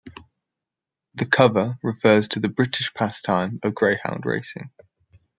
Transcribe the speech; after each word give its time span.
The 1.13 1.27
cover 1.27 1.77
refers 1.83 2.27
to 2.29 2.39
the 2.39 2.49
British 2.49 2.91
pastime 2.95 3.59
of 3.61 3.75
greyhound 3.75 4.25
racing. 4.25 4.71